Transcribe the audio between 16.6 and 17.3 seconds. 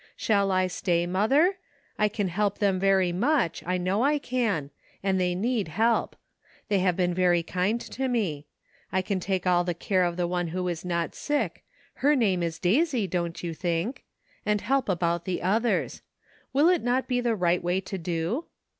it not be